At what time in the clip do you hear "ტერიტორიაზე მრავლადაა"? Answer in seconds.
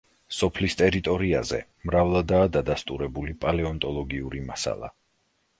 0.79-2.49